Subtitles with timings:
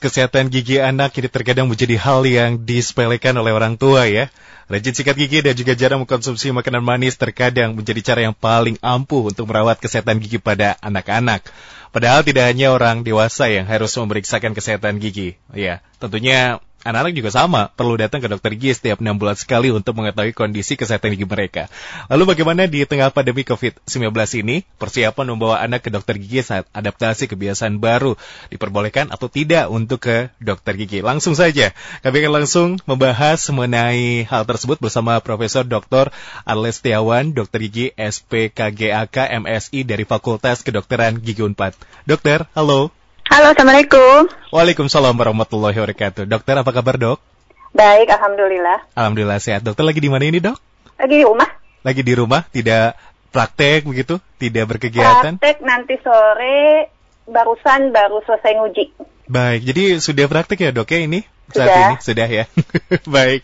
[0.00, 4.32] Kesehatan gigi anak kini terkadang menjadi hal yang disepelekan oleh orang tua ya.
[4.64, 9.28] Rajin sikat gigi dan juga jarang mengkonsumsi makanan manis terkadang menjadi cara yang paling ampuh
[9.28, 11.44] untuk merawat kesehatan gigi pada anak-anak.
[11.92, 15.36] Padahal tidak hanya orang dewasa yang harus memeriksakan kesehatan gigi.
[15.52, 20.00] Ya, tentunya Anak-anak juga sama, perlu datang ke dokter gigi setiap 6 bulan sekali untuk
[20.00, 21.68] mengetahui kondisi kesehatan gigi mereka.
[22.08, 24.08] Lalu bagaimana di tengah pandemi COVID-19
[24.40, 28.16] ini, persiapan membawa anak ke dokter gigi saat adaptasi kebiasaan baru
[28.48, 31.04] diperbolehkan atau tidak untuk ke dokter gigi?
[31.04, 36.08] Langsung saja, kami akan langsung membahas mengenai hal tersebut bersama Profesor Dr.
[36.48, 41.76] Arles Tiawan, dokter gigi SPKGAK MSI dari Fakultas Kedokteran Gigi Unpad.
[42.08, 42.99] Dokter, halo.
[43.30, 44.26] Halo, Assalamualaikum.
[44.50, 46.26] Waalaikumsalam warahmatullahi wabarakatuh.
[46.26, 47.22] Dokter, apa kabar dok?
[47.70, 48.90] Baik, Alhamdulillah.
[48.98, 49.62] Alhamdulillah sehat.
[49.62, 50.58] Dokter lagi di mana ini dok?
[50.98, 51.46] Lagi di rumah.
[51.86, 52.98] Lagi di rumah, tidak
[53.30, 54.18] praktek begitu?
[54.18, 55.38] Tidak berkegiatan?
[55.38, 56.90] Praktek nanti sore,
[57.30, 58.84] barusan baru selesai nguji.
[59.30, 61.22] Baik, jadi sudah praktek ya dok ya ini?
[61.50, 61.66] Sudah.
[61.66, 62.44] Saat ini sudah ya.
[63.18, 63.42] Baik.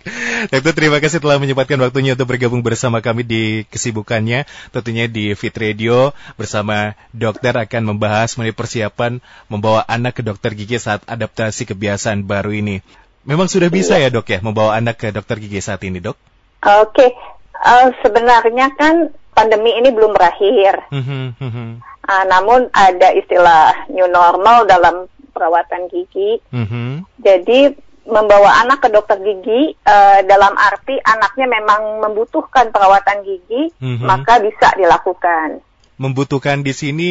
[0.55, 4.47] Dokter terima kasih telah menyempatkan waktunya untuk bergabung bersama kami di kesibukannya.
[4.71, 9.19] Tentunya di Fit Radio bersama dokter akan membahas mengenai persiapan
[9.51, 12.81] membawa anak ke dokter gigi saat adaptasi kebiasaan baru ini.
[13.27, 16.15] Memang sudah bisa ya dok ya membawa anak ke dokter gigi saat ini dok?
[16.63, 17.11] Oke,
[17.57, 20.87] Eh, sebenarnya kan pandemi ini belum berakhir.
[22.07, 26.39] Ah, namun ada istilah new normal dalam perawatan gigi.
[26.53, 27.03] mhm.
[27.19, 27.75] Jadi
[28.07, 34.07] membawa anak ke dokter gigi eh, dalam arti anaknya memang membutuhkan perawatan gigi, Mhm.
[34.07, 35.61] maka bisa dilakukan.
[35.99, 37.11] Membutuhkan di sini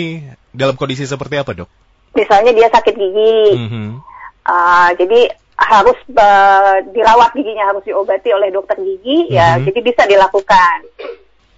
[0.51, 1.69] dalam kondisi seperti apa dok?
[2.15, 3.87] Misalnya dia sakit gigi, Mhm.
[4.45, 9.71] Ah, jadi harus eh, dirawat giginya harus diobati oleh dokter gigi ya Mhm.
[9.71, 10.83] jadi bisa dilakukan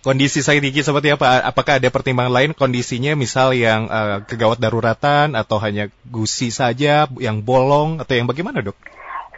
[0.05, 1.43] Kondisi sakit gigi seperti apa?
[1.43, 7.43] Apakah ada pertimbangan lain kondisinya misal yang eh, kegawat daruratan atau hanya gusi saja yang
[7.43, 8.77] bolong atau yang bagaimana dok?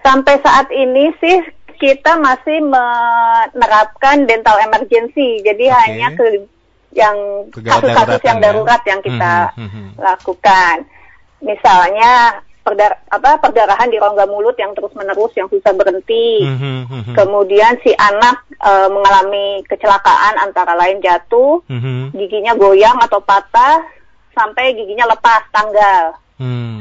[0.03, 1.38] Sampai saat ini sih
[1.80, 5.78] kita masih menerapkan dental emergency jadi Oke.
[5.80, 6.25] hanya ke
[6.92, 7.15] yang
[7.54, 8.43] kasus-kasus yang ya.
[8.49, 9.86] darurat yang kita Mhm, mhm.
[10.02, 10.76] lakukan
[11.39, 17.14] misalnya perdar apa perdarahan di rongga mulut yang terus menerus yang susah berhenti Mhm, mhm.
[17.15, 21.64] kemudian si anak eh, mengalami kecelakaan antara lain jatuh
[22.11, 23.80] giginya goyang atau patah
[24.36, 26.15] sampai giginya lepas tanggal.
[26.39, 26.79] Hmm.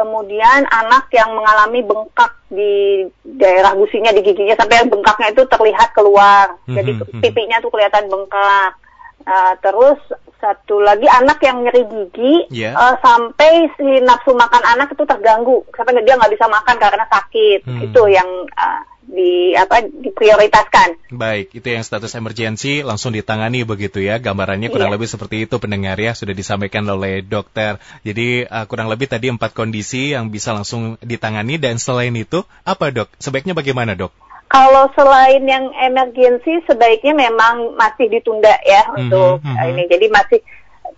[0.00, 3.04] Kemudian anak yang mengalami bengkak di
[3.36, 6.56] daerah gusinya di giginya sampai bengkaknya itu terlihat keluar.
[6.64, 7.20] Jadi Mhm, mhm.
[7.20, 8.72] pipinya tuh kelihatan bengkak.
[9.20, 10.00] Nah, terus
[10.40, 12.72] satu lagi anak yang nyeri gigi Ya.
[12.72, 17.60] eh, sampai si nafsu makan anak itu terganggu sampai dia nggak bisa makan karena sakit.
[17.68, 17.80] Hmm.
[17.84, 21.12] Itu yang eh, di apa diprioritaskan.
[21.12, 24.16] Baik, itu yang status emergensi langsung ditangani begitu ya.
[24.16, 24.96] Gambarannya kurang Iya.
[24.96, 27.76] lebih seperti itu pendengar ya sudah disampaikan oleh dokter.
[28.00, 32.88] Jadi eh, kurang lebih tadi empat kondisi yang bisa langsung ditangani dan selain itu apa
[32.88, 33.10] dok?
[33.18, 34.14] Sebaiknya bagaimana dok?
[34.50, 39.54] Kalau selain yang emergensi sebaiknya memang masih ditunda ya Mhm, untuk mhm.
[39.54, 39.82] uh, ini.
[39.86, 40.40] Jadi masih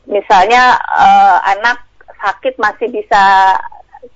[0.08, 1.84] misalnya eh, anak
[2.16, 3.54] sakit masih bisa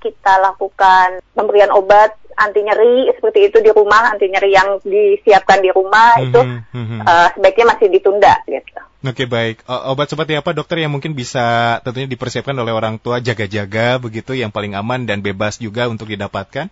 [0.01, 5.69] kita lakukan pemberian obat anti nyeri seperti itu di rumah, anti nyeri yang disiapkan di
[5.69, 6.99] rumah itu Mhm, mhm.
[7.05, 8.81] eh, sebaiknya masih ditunda gitu.
[9.07, 13.21] Oke baik, O- obat seperti apa dokter yang mungkin bisa tentunya dipersiapkan oleh orang tua
[13.23, 16.67] jaga-jaga begitu yang paling aman dan bebas juga untuk didapatkan?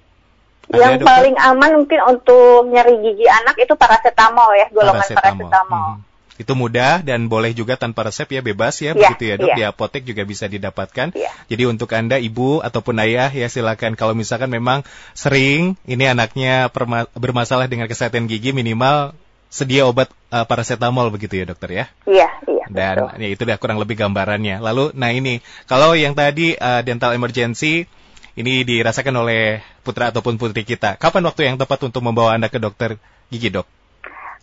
[0.70, 1.08] Ada, yang dokter?
[1.08, 5.88] paling aman mungkin untuk nyeri gigi anak itu paracetamol ya, golongan paracetamol.
[6.00, 6.12] Mhm.
[6.34, 9.56] Itu mudah dan boleh juga tanpa resep ya bebas ya Iya, begitu ya dok iya.
[9.56, 11.14] di apotek juga bisa didapatkan.
[11.14, 11.30] Iya.
[11.46, 14.82] Jadi untuk anda ibu ataupun ayah ya silakan kalau misalkan memang
[15.14, 16.66] sering ini anaknya
[17.14, 19.14] bermasalah dengan kesehatan gigi minimal
[19.46, 21.84] sedia obat eh, paracetamol begitu ya dokter ya.
[22.02, 22.64] Iya, iya.
[22.66, 23.22] Dan betul.
[23.22, 24.58] ya itu dah kurang lebih gambarannya.
[24.58, 25.38] Lalu nah ini
[25.70, 27.86] kalau yang tadi eh, dental emergency
[28.34, 30.98] ini dirasakan oleh putra ataupun putri kita.
[30.98, 32.98] Kapan waktu yang tepat untuk membawa anak ke dokter
[33.30, 33.66] gigi dok?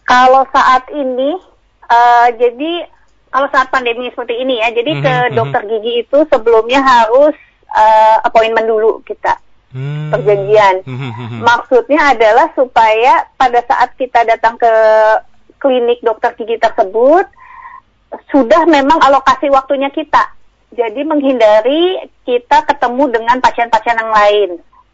[0.08, 1.36] Kalau saat ini,
[1.92, 2.72] eh, jadi
[3.32, 5.34] kalau saat pandemi seperti ini ya, jadi Mhm, ke mhm.
[5.36, 7.36] dokter gigi itu sebelumnya harus
[7.72, 9.40] eh, appointment dulu kita,
[9.72, 10.12] Hmm.
[10.12, 10.84] perjanjian.
[10.84, 11.40] Hmm, hmm, hmm.
[11.40, 14.74] Maksudnya adalah supaya pada saat kita datang ke
[15.56, 17.32] klinik dokter gigi tersebut
[18.28, 20.36] sudah memang alokasi waktunya kita.
[20.72, 24.50] Jadi menghindari kita ketemu dengan pasien-pasien yang lain.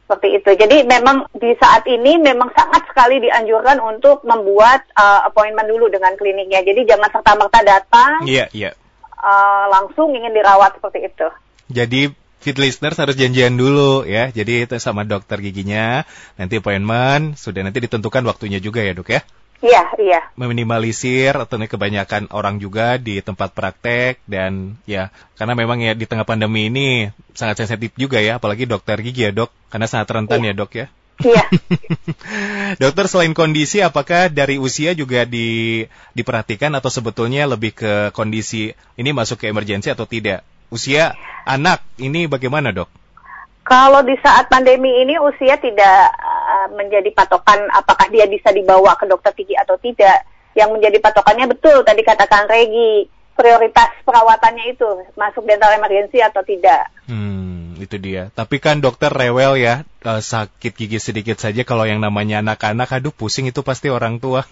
[0.07, 0.49] Seperti itu.
[0.55, 6.15] Jadi memang di saat ini memang sangat sekali dianjurkan untuk membuat uh, appointment dulu dengan
[6.15, 6.63] kliniknya.
[6.63, 8.71] Jadi jangan serta-merta datang Iya, iya.
[9.19, 11.27] uh, langsung ingin dirawat seperti itu.
[11.67, 12.01] Jadi
[12.39, 14.31] fit listeners harus janjian dulu ya.
[14.31, 16.07] Jadi itu sama dokter giginya,
[16.39, 19.21] nanti appointment, sudah nanti ditentukan waktunya juga ya dok ya.
[19.57, 20.19] Iya, iya.
[20.37, 26.29] Meminimalisir atau kebanyakan orang juga di tempat praktek dan ya karena memang ya di tengah
[26.29, 30.53] pandemi ini sangat sensitif juga ya, apalagi dokter gigi ya dok, karena sangat rentan iya.
[30.53, 30.87] ya dok ya.
[31.17, 31.43] Iya.
[32.81, 35.81] dokter selain kondisi, apakah dari usia juga di,
[36.13, 40.45] diperhatikan atau sebetulnya lebih ke kondisi ini masuk ke emergensi atau tidak?
[40.69, 41.17] Usia
[41.49, 42.91] anak ini bagaimana dok?
[43.67, 49.03] Kalau di saat pandemi ini usia tidak uh, menjadi patokan apakah dia bisa dibawa ke
[49.03, 50.23] dokter gigi atau tidak.
[50.55, 54.87] Yang menjadi patokannya betul tadi katakan Regi, prioritas perawatannya itu
[55.19, 56.87] masuk dental emergency atau tidak.
[57.11, 58.31] Hmm, itu dia.
[58.31, 63.11] Tapi kan dokter rewel ya, uh, sakit gigi sedikit saja kalau yang namanya anak-anak, aduh
[63.11, 64.47] pusing itu pasti orang tua.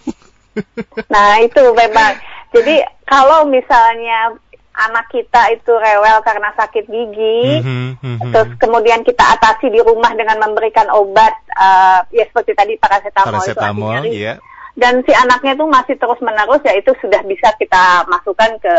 [1.14, 2.20] nah itu memang.
[2.52, 4.36] Jadi kalau misalnya
[4.76, 8.32] anak kita itu rewel karena sakit gigi, mm-hmm, mm-hmm.
[8.36, 14.04] terus kemudian kita atasi di rumah dengan memberikan obat, uh, ya seperti tadi paracetamol, paracetamol
[14.06, 14.34] itu iya.
[14.76, 18.76] dan si anaknya itu masih terus menerus, ya itu sudah bisa kita masukkan ke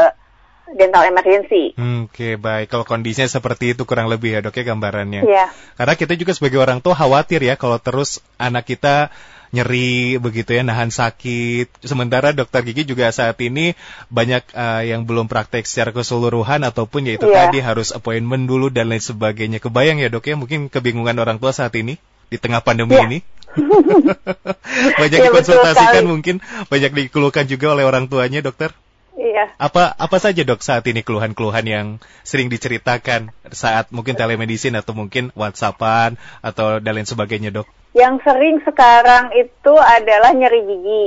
[0.75, 1.79] dental emergency.
[1.79, 2.67] Oke, okay, baik.
[2.67, 5.23] Kalau kondisinya seperti itu kurang lebih ya dok ya gambarannya.
[5.23, 5.47] Iya.
[5.79, 9.15] Karena kita juga sebagai orang tua khawatir ya kalau terus anak kita
[9.55, 11.85] nyeri begitu ya, nahan sakit.
[11.85, 13.77] Sementara dokter gigi juga saat ini
[14.09, 17.47] banyak uh, yang belum praktek secara keseluruhan ataupun yaitu yeah.
[17.47, 19.63] tadi harus appointment dulu dan lain sebagainya.
[19.63, 21.99] Kebayang ya dok ya, mungkin kebingungan orang tua saat ini
[22.31, 23.07] di tengah pandemi yeah.
[23.07, 23.19] ini.
[25.01, 28.77] banyak ya, dikonsultasikan mungkin, banyak dikeluhkan juga oleh orang tuanya dokter.
[29.17, 29.57] Iya.
[29.57, 31.87] Apa apa saja dok saat ini keluhan-keluhan yang
[32.21, 37.65] sering diceritakan saat mungkin telemedicine atau mungkin WhatsAppan atau dan lain sebagainya dok?
[37.97, 41.05] Yang sering sekarang itu adalah nyeri gigi.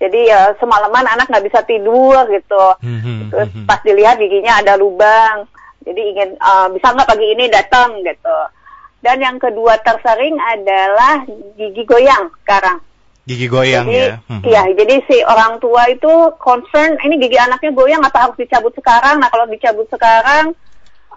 [0.00, 2.64] Jadi ya semalaman anak nggak bisa tidur gitu.
[2.80, 3.68] Hmm, Terus hmm.
[3.68, 5.44] pas dilihat giginya ada lubang.
[5.84, 8.38] Jadi ingin uh, bisa nggak pagi ini datang gitu.
[9.04, 11.26] Dan yang kedua tersering adalah
[11.60, 12.80] gigi goyang sekarang.
[13.22, 14.14] Gigi goyang jadi, ya.
[14.26, 14.42] Hmm.
[14.42, 16.10] Iya, jadi si orang tua itu
[16.42, 19.22] concern ini gigi anaknya goyang apa harus dicabut sekarang.
[19.22, 20.58] Nah, kalau dicabut sekarang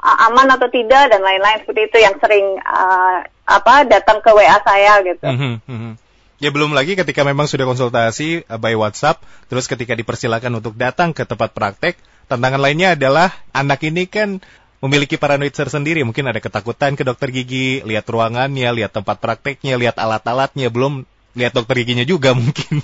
[0.05, 5.01] aman atau tidak dan lain-lain seperti itu yang sering uh, apa datang ke WA saya
[5.01, 5.25] gitu.
[5.25, 5.93] Mm -hmm.
[6.37, 11.09] Ya belum lagi ketika memang sudah konsultasi uh, by WhatsApp, terus ketika dipersilakan untuk datang
[11.09, 11.97] ke tempat praktek,
[12.29, 14.45] tantangan lainnya adalah anak ini kan
[14.83, 19.97] memiliki paranoid tersendiri, mungkin ada ketakutan ke dokter gigi, lihat ruangannya, lihat tempat prakteknya, lihat
[19.97, 22.81] alat-alatnya, belum lihat dokter giginya juga mungkin.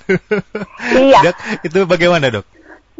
[0.91, 1.31] Iya.
[1.31, 2.45] dok, itu bagaimana dok?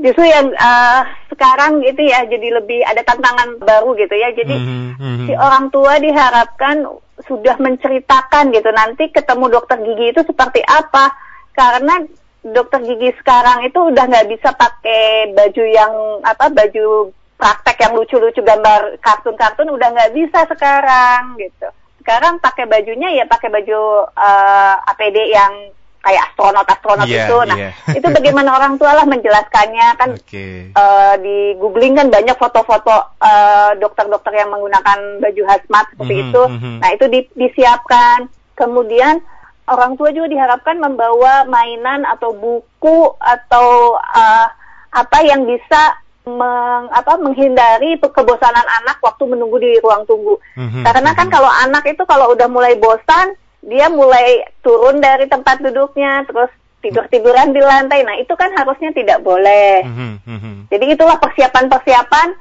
[0.02, 4.98] justru yang uh, sekarang itu ya jadi lebih ada tantangan baru gitu ya jadi mm
[4.98, 5.26] -hmm.
[5.30, 6.90] si orang tua diharapkan
[7.30, 11.14] sudah menceritakan gitu nanti ketemu dokter gigi itu seperti apa
[11.54, 12.02] karena
[12.42, 15.94] dokter gigi sekarang itu udah nggak bisa pakai baju yang
[16.26, 21.70] apa baju praktek yang lucu-lucu gambar kartun-kartun udah nggak bisa sekarang gitu
[22.02, 25.54] sekarang pakai bajunya ya pakai baju uh, eh, APD yang
[26.02, 27.38] kayak astronot-astronot yeah, itu.
[27.46, 27.74] Nah, yeah.
[27.98, 30.74] itu bagaimana orang tua lah menjelaskannya kan okay.
[30.74, 36.22] uh, eh, di googling kan banyak foto-foto uh, dokter-dokter yang menggunakan baju hazmat seperti mm
[36.22, 36.44] -hmm, itu.
[36.44, 36.76] Mm -hmm.
[36.82, 38.20] Nah, itu di, disiapkan.
[38.58, 39.22] Kemudian
[39.70, 44.48] orang tua juga diharapkan membawa mainan atau buku atau uh,
[44.92, 50.38] apa yang bisa meng, apa menghindari kebosanan anak waktu menunggu di ruang tunggu.
[50.58, 51.36] Mm -hmm, Karena kan -hmm.
[51.36, 56.50] kalau anak itu kalau udah mulai bosan dia mulai turun dari tempat duduknya terus
[56.82, 60.56] tidur tiduran di lantai nah itu kan harusnya tidak boleh mm -hmm.
[60.74, 62.34] jadi itulah persiapan-persiapan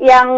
[0.00, 0.28] yang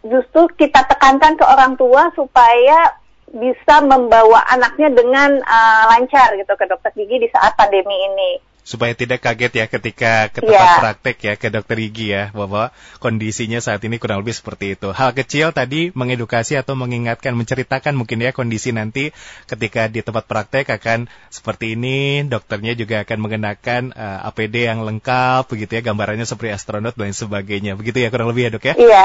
[0.00, 2.96] justru kita tekankan ke orang tua supaya
[3.28, 8.92] bisa membawa anaknya dengan uh, lancar gitu ke dokter gigi di saat pandemi ini supaya
[8.92, 10.80] tidak kaget ya ketika ke tempat yeah.
[10.84, 12.68] praktek ya ke dokter gigi ya bahwa
[13.00, 14.92] kondisinya saat ini kurang lebih seperti itu.
[14.92, 19.08] Hal kecil tadi mengedukasi atau mengingatkan menceritakan mungkin ya kondisi nanti
[19.48, 24.84] ketika di tempat praktek akan seperti ini, dokternya juga akan mengenakan uh, eh, APD yang
[24.84, 27.72] lengkap begitu ya gambarannya seperti astronot dan sebagainya.
[27.72, 28.74] Begitu ya kurang lebih ya, Dok ya.
[28.76, 29.04] Iya.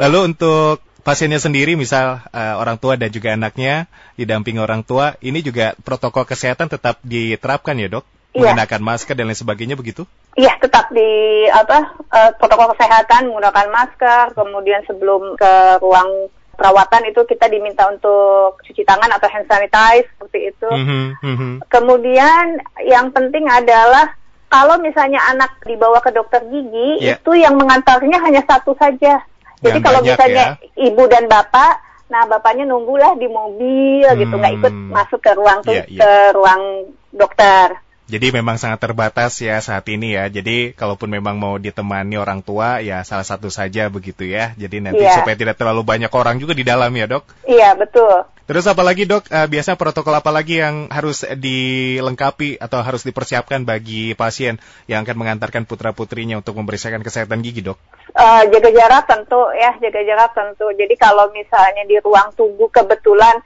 [0.00, 5.44] Lalu untuk pasiennya sendiri, misal uh, orang tua dan juga anaknya didampingi orang tua, ini
[5.44, 8.06] juga protokol kesehatan tetap diterapkan ya dok?
[8.32, 8.56] Iya.
[8.56, 10.08] menggunakan masker dan lain sebagainya begitu?
[10.40, 15.52] Iya, tetap di apa uh, protokol kesehatan menggunakan masker, kemudian sebelum ke
[15.84, 20.68] ruang perawatan itu kita diminta untuk cuci tangan atau hand sanitize seperti itu.
[20.68, 24.16] Mm -hmm, Kemudian yang penting adalah
[24.52, 27.16] kalau misalnya anak dibawa ke dokter gigi yeah.
[27.16, 29.24] itu yang mengantarnya hanya satu saja.
[29.64, 30.88] Jadi yang kalau misalnya ya.
[30.92, 31.80] ibu dan bapak,
[32.12, 34.20] nah bapaknya nunggulah di mobil hmm.
[34.20, 36.00] gitu, nggak ikut masuk ke ruang yeah, yeah.
[36.04, 36.62] ke ruang
[37.16, 37.80] dokter.
[38.12, 40.28] Jadi memang sangat terbatas ya saat ini ya.
[40.28, 44.52] Jadi kalaupun memang mau ditemani orang tua ya salah satu saja begitu ya.
[44.60, 45.16] Jadi nanti Iya.
[45.24, 47.24] supaya tidak terlalu banyak orang juga di dalam ya dok.
[47.48, 48.28] Iya, betul.
[48.44, 54.12] Terus apalagi dok, Eh, biasa protokol apa lagi yang harus dilengkapi atau harus dipersiapkan bagi
[54.12, 57.80] pasien yang akan mengantarkan putra putrinya untuk memeriksakan kesehatan gigi dok?
[58.12, 60.68] Eh, jaga jarak tentu ya, jaga jarak tentu.
[60.76, 63.40] Jadi kalau misalnya di ruang tunggu kebetulan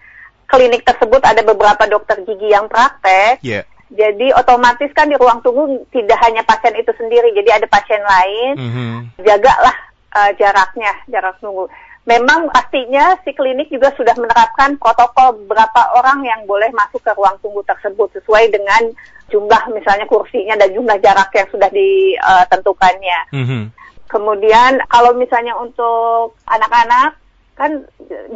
[0.51, 3.63] klinik tersebut ada beberapa dokter gigi yang praktek, Iya.
[3.91, 8.53] Jadi otomatis kan di ruang tunggu tidak hanya pasien itu sendiri, jadi ada pasien lain.
[8.59, 8.89] Mhm.
[9.23, 9.77] Jagalah
[10.17, 11.71] eh, jaraknya, jarak tunggu.
[12.07, 17.35] Memang pastinya si klinik juga sudah menerapkan protokol berapa orang yang boleh masuk ke ruang
[17.43, 18.95] tunggu tersebut sesuai dengan
[19.27, 23.21] jumlah misalnya kursinya dan jumlah jarak yang sudah ditentukannya.
[23.35, 23.63] Mhm.
[24.07, 27.19] Kemudian kalau misalnya untuk anak-anak
[27.59, 27.83] kan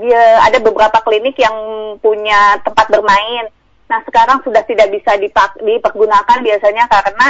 [0.02, 1.54] dia ada beberapa klinik yang
[2.02, 3.46] punya tempat bermain.
[3.90, 7.26] Nah sekarang sudah tidak bisa dipak- dipergunakan biasanya karena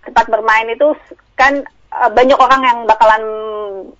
[0.00, 0.96] tempat bermain itu
[1.36, 1.60] kan
[1.92, 3.22] eh, banyak orang yang bakalan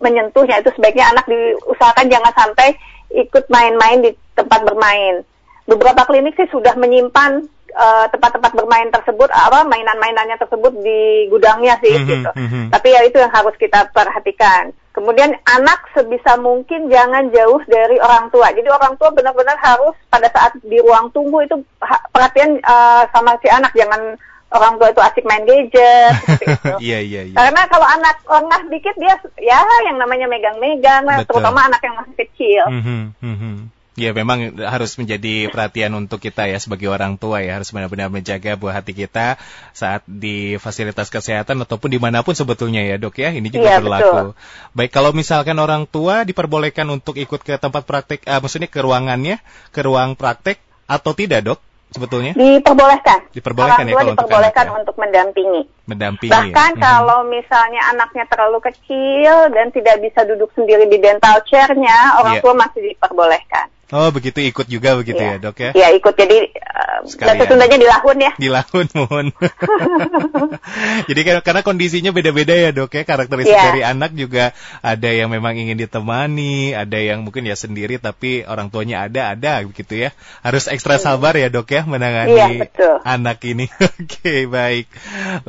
[0.01, 2.73] menyentuhnya itu sebaiknya anak diusahakan jangan sampai
[3.13, 5.21] ikut main-main di tempat bermain.
[5.69, 11.95] Beberapa klinik sih sudah menyimpan eh, tempat-tempat bermain tersebut apa mainan-mainannya tersebut di gudangnya sih
[12.01, 12.31] Mhm, gitu.
[12.33, 12.63] mhm.
[12.73, 14.73] Tapi ya itu yang harus kita perhatikan.
[15.01, 18.53] Kemudian anak sebisa mungkin jangan jauh dari orang tua.
[18.53, 23.33] Jadi orang tua benar-benar harus pada saat di ruang tunggu itu ha- perhatian eh, sama
[23.41, 24.21] si anak jangan
[24.53, 26.13] orang tua itu asik main gadget.
[26.85, 27.37] Iya iya iya.
[27.37, 32.63] Karena kalau anak lengah dikit dia ya yang namanya megang-megang, terutama anak yang masih kecil.
[32.69, 33.55] Mhm, mhm.
[33.99, 38.55] Ya memang harus menjadi perhatian untuk kita ya sebagai orang tua ya harus benar-benar menjaga
[38.55, 39.35] buah hati kita
[39.75, 43.83] saat di fasilitas kesehatan ataupun di mana pun sebetulnya ya dok ya ini juga Iya,
[43.83, 44.39] berlaku.
[44.79, 49.43] Baik kalau misalkan orang tua diperbolehkan untuk ikut ke tempat praktek, ah, maksudnya ke ruangannya,
[49.75, 53.35] ke ruang praktek atau tidak dok sebetulnya Diperbolehkan.
[53.35, 54.81] Diperbolehkan orang ya kalau untuk diperbolehkan anak ya.
[54.81, 55.63] untuk mendampingi.
[55.91, 56.31] mendampingi.
[56.31, 56.83] Bahkan ya?
[56.87, 62.43] Kalau misalnya anaknya terlalu kecil dan tidak bisa duduk sendiri di dental chair-nya, orang Iya.
[62.47, 63.67] tua masih diperbolehkan.
[63.91, 65.35] Oh begitu ikut juga begitu Iya.
[65.35, 65.71] ya dok ya?
[65.75, 68.33] Ya ikut jadi uh, bahasa Sundanya dilahun ya.
[68.39, 69.27] Dilahun mohon.
[71.09, 73.67] Jadi kan karena kondisinya beda-beda ya dok ya karakteristik Iya.
[73.73, 74.55] dari anak juga
[74.85, 79.65] ada yang memang ingin ditemani, ada yang mungkin ya sendiri tapi orang tuanya ada ada
[79.67, 80.11] begitu ya.
[80.45, 82.95] Harus ekstra sabar ya dok ya menangani Iya, betul.
[83.03, 83.67] anak ini.
[83.99, 84.87] Oke baik.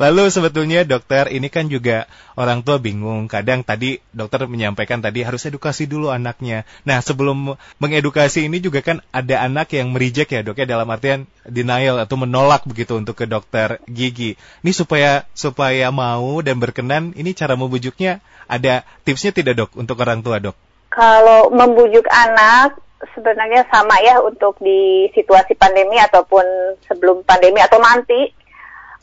[0.00, 3.28] Lalu sebetulnya dokter ini kan juga orang tua bingung.
[3.28, 6.64] Kadang tadi dokter menyampaikan tadi harus edukasi dulu anaknya.
[6.88, 11.28] Nah sebelum mengedukasi ini juga kan ada anak yang merijek ya dok ya dalam artian
[11.44, 14.40] denial atau menolak begitu untuk ke dokter gigi.
[14.64, 17.12] Ini supaya supaya mau dan berkenan.
[17.12, 20.56] Ini cara membujuknya ada tipsnya tidak dok untuk orang tua dok?
[20.88, 22.80] Kalau membujuk anak
[23.12, 28.32] sebenarnya sama ya untuk di situasi pandemi ataupun sebelum pandemi atau nanti.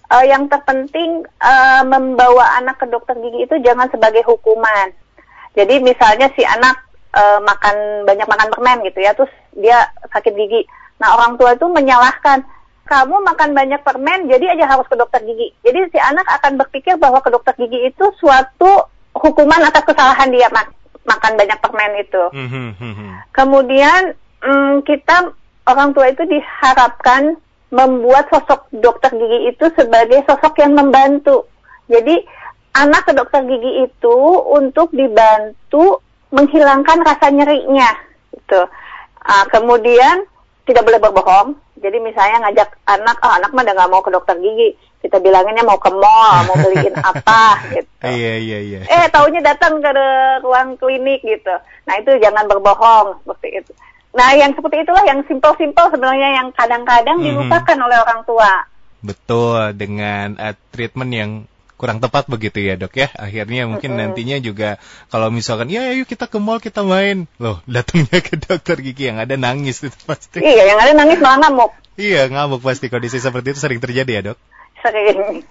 [0.09, 4.89] Eh, yang terpenting eh, membawa anak ke dokter gigi itu jangan sebagai hukuman.
[5.53, 10.65] Jadi misalnya si anak eh, makan banyak makan permen gitu ya, terus dia sakit gigi.
[10.99, 12.43] Nah orang tua itu menyalahkan
[12.89, 15.53] kamu makan banyak permen, jadi aja harus ke dokter gigi.
[15.61, 20.49] Jadi si anak akan berpikir bahwa ke dokter gigi itu suatu hukuman atas kesalahan dia
[20.49, 20.73] mak-
[21.05, 22.23] makan banyak permen itu.
[23.29, 25.33] Kemudian mm, kita
[25.69, 27.37] orang tua itu diharapkan
[27.69, 31.45] membuat sosok dokter gigi itu sebagai sosok yang membantu.
[31.85, 32.25] Jadi
[32.73, 34.17] anak ke dokter gigi itu
[34.49, 37.89] untuk dibantu menghilangkan rasa nyerinya.
[38.33, 38.61] Gitu.
[39.19, 40.25] Ah, kemudian
[40.65, 41.57] tidak boleh berbohong.
[41.79, 44.75] Jadi misalnya ngajak anak, oh anak mah udah nggak mau ke dokter gigi.
[44.99, 47.87] Kita bilanginnya mau ke mall, mau beliin apa gitu.
[48.03, 48.79] Iya iya iya.
[48.83, 49.87] Eh, taunya datang ke
[50.43, 51.55] ruang klinik gitu.
[51.87, 53.71] Nah, itu jangan berbohong seperti itu.
[54.11, 57.25] Nah, yang seperti itulah yang simpel-simpel sebenarnya yang kadang-kadang Mhm.
[57.31, 58.51] dilupakan oleh orang tua.
[58.99, 61.31] Betul dengan eh, treatment yang
[61.79, 63.07] kurang tepat begitu ya dok ya.
[63.15, 64.11] Akhirnya mungkin Mm-mm.
[64.11, 64.75] nantinya juga
[65.07, 67.31] kalau misalkan ya ayo kita ke mall kita main.
[67.39, 70.43] Loh datangnya ke dokter gigi yang ada nangis itu pasti.
[70.43, 71.71] Iya, yang ada nangis malah ngamuk.
[71.95, 72.91] iya ngamuk pasti.
[72.91, 74.39] Kondisi seperti itu sering terjadi ya dok
[74.79, 75.43] Sering.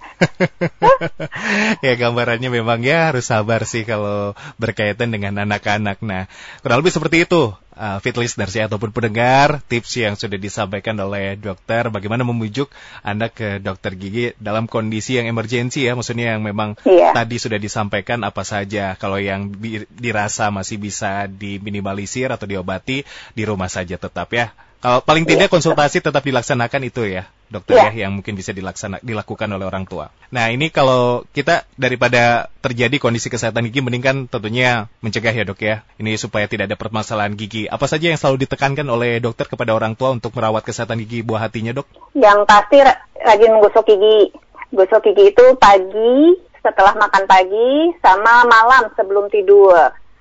[1.85, 6.01] ya gambarannya memang ya harus sabar sih kalau berkaitan dengan anak-anak.
[6.01, 6.25] Nah,
[6.65, 7.53] kurang lebih seperti itu.
[7.79, 12.67] Uh, fit listeners ya ataupun pendengar tips yang sudah disampaikan oleh dokter bagaimana memujuk
[13.07, 17.15] anak ke dokter gigi dalam kondisi yang emergensi ya maksudnya yang memang Iya.
[17.15, 19.55] tadi sudah disampaikan apa saja kalau yang
[19.95, 25.53] dirasa masih bisa diminimalisir atau diobati di rumah saja tetap ya kalau paling tidak Iya,
[25.53, 27.89] konsultasi tetap dilaksanakan itu ya dokter Iya.
[27.91, 30.13] ya yang mungkin bisa dilaksana dilakukan oleh orang tua.
[30.29, 35.59] Nah ini kalau kita daripada terjadi kondisi kesehatan gigi mending kan tentunya mencegah ya dok
[35.59, 35.81] ya.
[35.97, 37.65] Ini supaya tidak ada permasalahan gigi.
[37.65, 41.49] Apa saja yang selalu ditekankan oleh dokter kepada orang tua untuk merawat kesehatan gigi buah
[41.49, 41.89] hatinya dok?
[42.13, 42.77] Yang pasti
[43.19, 44.31] rajin menggosok gigi.
[44.69, 49.73] Gosok gigi itu pagi setelah makan pagi sama malam sebelum tidur.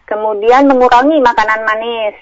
[0.08, 2.16] Kemudian mengurangi makanan manis.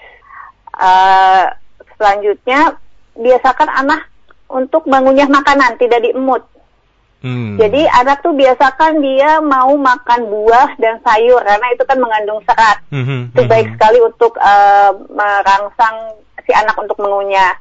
[0.77, 1.47] Uh,
[1.97, 2.77] selanjutnya
[3.17, 4.07] biasakan anak
[4.47, 6.45] untuk mengunyah makanan, tidak diemut.
[7.17, 7.57] Hmm.
[7.57, 12.77] Jadi anak tuh biasakan dia mau makan buah dan sayur karena itu kan mengandung serat.
[12.93, 13.03] Hmm.
[13.03, 13.73] hmm itu hmm, baik hmm.
[13.75, 15.97] sekali untuk uh, merangsang
[16.45, 17.57] si anak untuk mengunyah.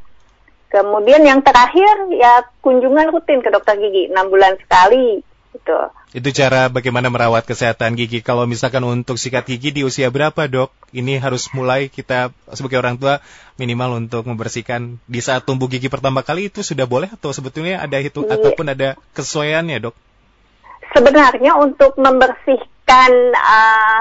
[0.68, 5.24] Kemudian yang terakhir ya kunjungan rutin ke dokter gigi enam bulan sekali
[5.56, 5.78] gitu.
[6.12, 8.20] Itu cara bagaimana merawat kesehatan gigi.
[8.20, 10.70] Kalau misalkan untuk sikat gigi di usia berapa dok?
[10.92, 13.24] Ini harus mulai kita sebagai orang tua
[13.56, 18.00] minimal untuk membersihkan di saat tumbuh gigi pertama kali itu sudah boleh atau sebetulnya ada
[18.00, 18.12] iya.
[18.12, 19.94] ataupun ada kesesuaiannya dok?
[20.94, 24.00] Sebenarnya untuk membersihkan uh,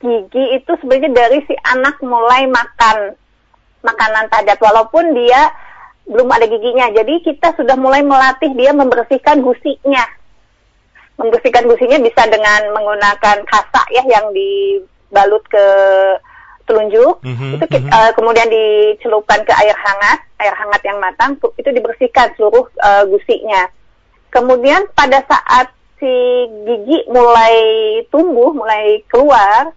[0.00, 3.14] gigi itu sebenarnya dari si anak mulai makan
[3.84, 5.52] makanan padat walaupun dia
[6.10, 6.90] belum ada giginya.
[6.90, 10.19] Jadi kita sudah mulai melatih dia membersihkan gusinya.
[11.20, 15.66] Membersihkan gusinya bisa dengan menggunakan kasak ya yang dibalut ke
[16.64, 17.20] telunjuk.
[17.20, 17.92] Mm -hmm, itu mm -hmm.
[17.92, 23.68] uh, kemudian dicelupkan ke air hangat, air hangat yang matang itu dibersihkan seluruh uh, gusinya.
[24.32, 25.68] Kemudian pada saat
[26.00, 26.14] si
[26.64, 27.58] gigi mulai
[28.08, 29.74] tumbuh, mulai keluar,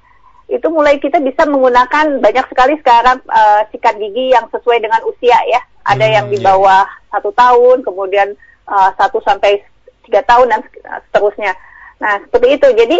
[0.47, 5.35] itu mulai kita bisa menggunakan banyak sekali sekarang uh, sikat gigi yang sesuai dengan usia
[5.49, 6.47] ya ada hmm, yang di iya.
[6.47, 8.33] bawah satu tahun, kemudian
[8.67, 9.59] uh, satu sampai
[10.05, 10.61] tiga tahun dan
[11.09, 11.53] seterusnya.
[11.99, 12.67] Nah seperti itu.
[12.73, 12.97] Jadi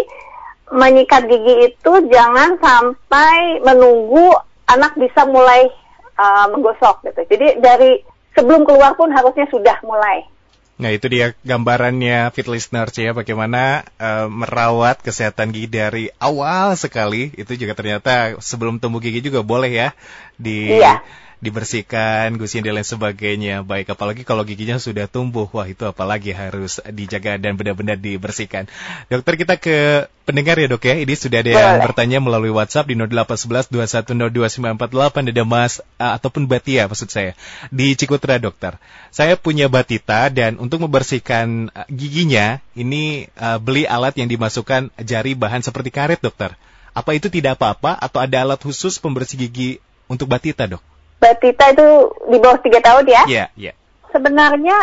[0.74, 4.34] menyikat gigi itu jangan sampai menunggu
[4.66, 5.70] anak bisa mulai
[6.18, 7.22] uh, menggosok gitu.
[7.30, 8.02] Jadi dari
[8.34, 10.26] sebelum keluar pun harusnya sudah mulai.
[10.74, 17.30] Nah itu dia gambarannya fit listeners ya bagaimana uh, merawat kesehatan gigi dari awal sekali
[17.38, 19.90] itu juga ternyata sebelum tumbuh gigi juga boleh ya
[20.34, 21.06] di iya
[21.44, 23.68] dibersihkan, gusin dan lain sebagainya.
[23.68, 28.72] Baik, apalagi kalau giginya sudah tumbuh, wah itu apalagi harus dijaga dan benar-benar dibersihkan.
[29.12, 32.96] Dokter kita ke pendengar ya dok ya, ini sudah ada yang bertanya melalui WhatsApp di
[32.96, 37.36] 0811 2102 ada Mas uh, ataupun Batia maksud saya
[37.68, 38.80] di Cikutra dokter.
[39.12, 45.36] Saya punya batita dan untuk membersihkan uh, giginya ini uh, beli alat yang dimasukkan jari
[45.36, 46.56] bahan seperti karet dokter.
[46.94, 50.93] Apa itu tidak apa-apa atau ada alat khusus pembersih gigi untuk batita dok?
[51.22, 51.88] Batita itu
[52.30, 53.24] di bawah tiga tahun ya?
[53.26, 53.66] Iya, yeah, iya.
[53.72, 53.76] Yeah.
[54.14, 54.78] Sebenarnya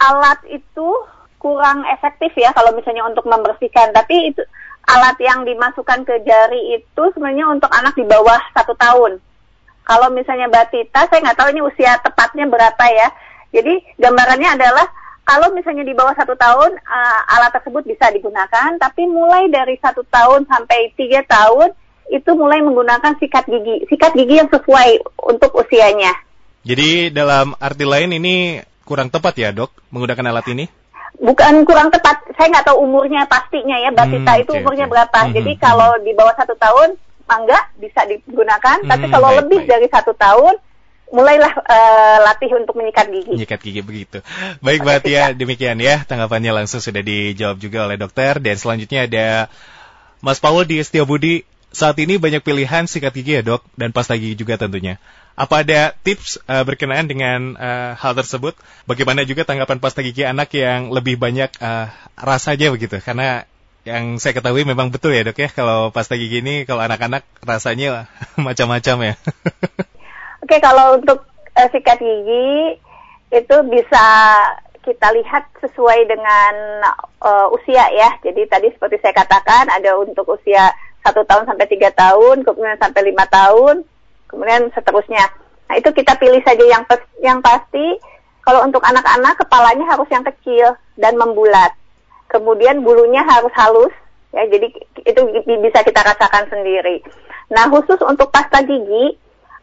[0.00, 0.88] alat itu
[1.42, 3.90] kurang efektif ya kalau misalnya untuk membersihkan.
[3.90, 4.42] Tapi itu
[4.86, 9.18] alat yang dimasukkan ke jari itu sebenarnya untuk anak di bawah satu tahun.
[9.82, 13.10] Kalau misalnya batita, saya nggak tahu ini usia tepatnya berapa ya.
[13.50, 14.86] Jadi gambarannya adalah
[15.26, 20.06] kalau misalnya di bawah satu tahun uh, alat tersebut bisa digunakan, tapi mulai dari satu
[20.06, 21.74] tahun sampai tiga tahun
[22.12, 26.12] itu mulai menggunakan sikat gigi, sikat gigi yang sesuai untuk usianya.
[26.62, 30.64] Jadi dalam arti lain ini kurang tepat ya dok menggunakan alat ini?
[31.22, 34.92] Bukan kurang tepat, saya nggak tahu umurnya pastinya ya Batita hmm, itu umurnya okay.
[34.92, 35.20] berapa.
[35.24, 36.02] Hmm, Jadi hmm, kalau hmm.
[36.04, 36.88] di bawah satu tahun,
[37.28, 38.78] mangga bisa digunakan.
[38.82, 39.70] Hmm, Tapi kalau baik, lebih baik.
[39.70, 40.54] dari satu tahun,
[41.12, 43.32] mulailah uh, latih untuk menyikat gigi.
[43.36, 44.18] Menyikat gigi begitu.
[44.64, 48.40] Baik Mbak Tia, demikian ya tanggapannya langsung sudah dijawab juga oleh dokter.
[48.40, 49.26] Dan selanjutnya ada
[50.24, 54.36] Mas Paul di Setiabudi saat ini banyak pilihan sikat gigi ya dok, dan pasta gigi
[54.36, 55.00] juga tentunya.
[55.32, 58.52] Apa ada tips uh, berkenaan dengan uh, hal tersebut?
[58.84, 61.88] Bagaimana juga tanggapan pasta gigi anak yang lebih banyak uh,
[62.20, 63.00] rasanya begitu?
[63.00, 63.48] Karena
[63.82, 68.06] yang saya ketahui memang betul ya dok ya, kalau pasta gigi ini kalau anak-anak rasanya
[68.46, 69.14] macam-macam ya.
[70.44, 71.24] Oke, kalau untuk
[71.56, 72.76] uh, sikat gigi
[73.32, 74.04] itu bisa
[74.82, 76.54] kita lihat sesuai dengan
[77.22, 78.20] uh, usia ya.
[78.20, 83.02] Jadi tadi seperti saya katakan ada untuk usia satu tahun sampai tiga tahun, kemudian sampai
[83.10, 83.82] lima tahun,
[84.30, 85.26] kemudian seterusnya.
[85.66, 86.82] Nah itu kita pilih saja yang
[87.20, 87.98] yang pasti.
[88.42, 91.74] Kalau untuk anak-anak kepalanya harus yang kecil dan membulat.
[92.26, 93.94] Kemudian bulunya harus halus,
[94.34, 94.42] ya.
[94.50, 94.66] Jadi
[95.06, 95.20] itu
[95.62, 97.06] bisa kita rasakan sendiri.
[97.54, 99.14] Nah khusus untuk pasta gigi,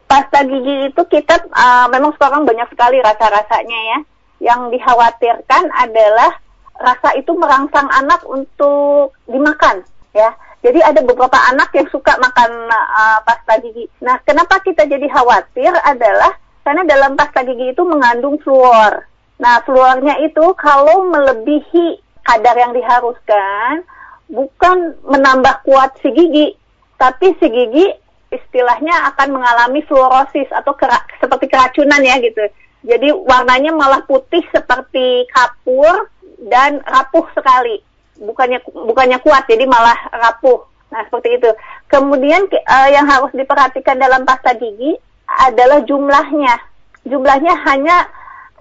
[0.08, 3.98] pasta gigi itu kita uh, memang sekarang banyak sekali rasa-rasanya ya.
[4.40, 6.40] Yang dikhawatirkan adalah
[6.80, 9.84] rasa itu merangsang anak untuk dimakan,
[10.16, 13.88] ya jadi ada beberapa anak yang suka makan uh, pasta gigi.
[14.04, 19.08] Nah, kenapa kita jadi khawatir adalah karena dalam pasta gigi itu mengandung fluor.
[19.40, 23.88] Nah, fluornya itu kalau melebihi kadar yang diharuskan,
[24.28, 26.52] bukan menambah kuat si gigi,
[27.00, 27.88] tapi si gigi
[28.28, 32.44] istilahnya akan mengalami fluorosis atau kera seperti keracunan ya gitu.
[32.84, 36.12] Jadi warnanya malah putih seperti kapur
[36.52, 37.80] dan rapuh sekali
[38.20, 40.68] bukannya bukannya kuat jadi malah rapuh.
[40.90, 41.50] Nah, seperti itu.
[41.86, 46.58] Kemudian uh, yang harus diperhatikan dalam pasta gigi adalah jumlahnya.
[47.06, 47.96] Jumlahnya hanya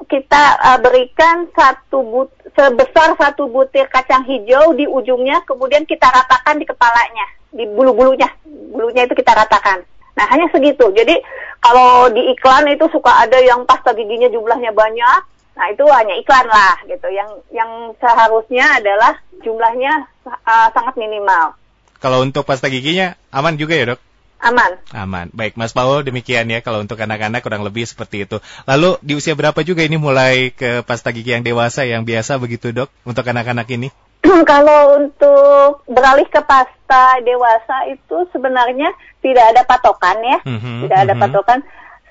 [0.06, 6.58] kita uh, berikan satu but sebesar satu butir kacang hijau di ujungnya, kemudian kita ratakan
[6.62, 9.84] di kepalanya, di bulu-bulunya, bulunya itu kita ratakan.
[10.15, 10.88] Nah hanya segitu.
[10.95, 11.19] Jadi
[11.60, 15.22] kalau di iklan itu suka ada yang pasta giginya jumlahnya banyak,
[15.60, 17.08] nah itu hanya iklan lah gitu.
[17.12, 21.60] Yang yang seharusnya adalah jumlahnya uh, sangat minimal.
[22.00, 24.00] Kalau untuk pasta giginya aman juga ya dok?
[24.39, 24.80] Aman.
[24.95, 25.28] Aman.
[25.36, 28.39] Baik, Mas Paul, demikian ya kalau untuk anak-anak kurang lebih seperti itu.
[28.63, 32.72] Lalu di usia berapa juga ini mulai ke pasta gigi yang dewasa yang biasa begitu,
[32.72, 33.91] Dok, untuk anak-anak ini?
[34.52, 40.39] kalau untuk beralih ke pasta dewasa itu sebenarnya tidak ada patokan ya.
[40.48, 41.24] Mm-hmm, tidak ada mm-hmm.
[41.28, 41.60] patokan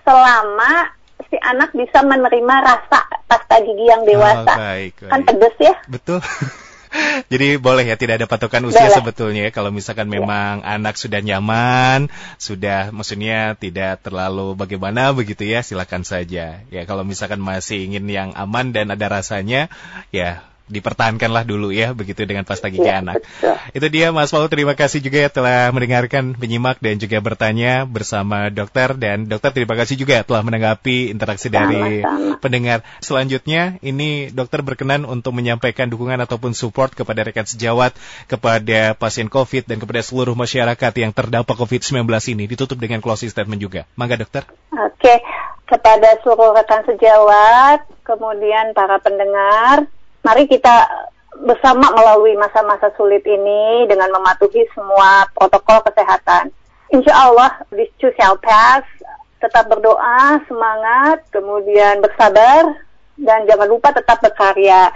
[0.05, 0.73] selama
[1.29, 4.53] si anak bisa menerima rasa pasta gigi yang dewasa.
[4.53, 5.11] Oh, baik, baik.
[5.13, 5.75] Kan pedes ya?
[5.87, 6.21] Betul.
[7.33, 8.97] Jadi boleh ya tidak ada patokan usia boleh.
[8.97, 10.81] sebetulnya ya kalau misalkan memang ya.
[10.81, 12.09] anak sudah nyaman,
[12.41, 16.65] sudah maksudnya tidak terlalu bagaimana begitu ya silakan saja.
[16.73, 19.69] Ya kalau misalkan masih ingin yang aman dan ada rasanya
[20.09, 23.25] ya dipertahankanlah dulu ya begitu dengan pasta gigi ya, anak.
[23.25, 23.57] Betul.
[23.75, 28.53] Itu dia Mas Paul terima kasih juga ya telah mendengarkan, menyimak dan juga bertanya bersama
[28.53, 32.39] dokter dan dokter terima kasih juga telah menanggapi interaksi dari sama.
[32.39, 32.87] pendengar.
[33.01, 37.97] Selanjutnya ini dokter berkenan untuk menyampaikan dukungan ataupun support kepada rekan sejawat
[38.29, 43.59] kepada pasien COVID dan kepada seluruh masyarakat yang terdampak COVID-19 ini ditutup dengan closing statement
[43.59, 43.89] juga.
[43.97, 44.45] Mangga dokter.
[44.73, 45.25] Oke,
[45.69, 49.89] kepada seluruh rekan sejawat, kemudian para pendengar
[50.29, 50.85] mari kita
[51.41, 56.53] bersama melalui masa-masa sulit ini dengan mematuhi semua protokol kesehatan.
[56.93, 58.85] Insya Allah, this too shall pass.
[59.41, 62.77] Tetap berdoa, semangat, kemudian bersabar,
[63.17, 64.93] dan jangan lupa tetap berkarya.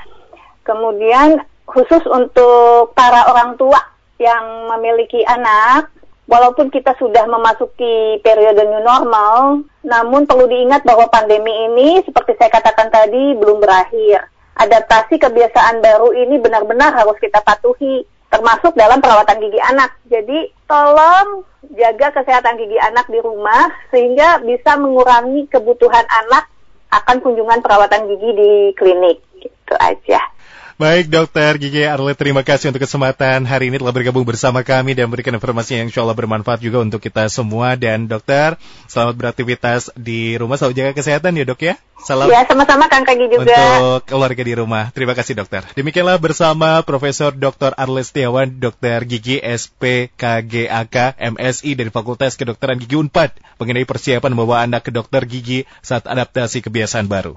[0.69, 3.81] Kemudian khusus untuk para orang tua
[4.21, 5.89] yang memiliki anak,
[6.29, 12.53] walaupun kita sudah memasuki periode new normal, namun perlu diingat bahwa pandemi ini, seperti saya
[12.53, 19.39] katakan tadi, belum berakhir adaptasi kebiasaan baru ini benar-benar harus kita patuhi termasuk dalam perawatan
[19.45, 19.93] gigi anak.
[20.09, 21.45] Jadi tolong
[21.77, 26.49] jaga kesehatan gigi anak di rumah sehingga bisa mengurangi kebutuhan anak
[26.93, 29.21] akan kunjungan perawatan gigi di klinik.
[29.37, 30.32] Gitu aja.
[30.81, 35.05] Baik dokter Gigi Arlet, terima kasih untuk kesempatan hari ini telah bergabung bersama kami dan
[35.05, 37.77] memberikan informasi yang insya Allah bermanfaat juga untuk kita semua.
[37.77, 38.57] Dan dokter,
[38.89, 41.75] selamat beraktivitas di rumah, selalu jaga kesehatan ya dok ya.
[42.01, 42.33] Salam.
[42.33, 43.53] Ya sama-sama Kang Kagi juga.
[43.53, 44.89] Untuk keluarga di rumah.
[44.97, 45.63] Terima kasih dokter.
[45.77, 47.77] Demikianlah bersama Profesor Dr.
[47.77, 54.89] Arles Setiawan, Dokter Gigi SPKGAK MSI dari Fakultas Kedokteran Gigi Unpad mengenai persiapan membawa anak
[54.89, 57.37] ke dokter gigi saat adaptasi kebiasaan baru.